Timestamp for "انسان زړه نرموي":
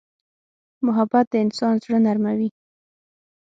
1.45-2.49